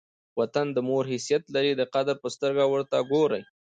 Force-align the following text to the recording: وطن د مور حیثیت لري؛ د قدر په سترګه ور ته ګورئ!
وطن 0.39 0.67
د 0.73 0.77
مور 0.87 1.03
حیثیت 1.13 1.43
لري؛ 1.55 1.71
د 1.77 1.83
قدر 1.93 2.15
په 2.23 2.27
سترګه 2.35 2.63
ور 2.67 2.81
ته 2.91 2.97
ګورئ! 3.11 3.43